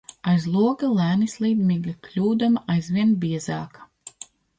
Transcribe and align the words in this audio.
Aiz 0.29 0.45
loga 0.53 0.87
lēni 0.99 1.27
slīd 1.33 1.61
migla, 1.71 1.93
kļūdama 2.07 2.63
aizvien 2.77 3.13
biezāka. 3.25 3.85